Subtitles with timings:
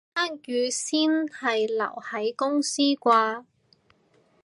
[0.15, 3.45] 黑雨先係留喺公司啩